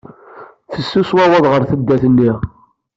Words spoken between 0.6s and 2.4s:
Fessus wawwaḍ ɣer taddart-nni.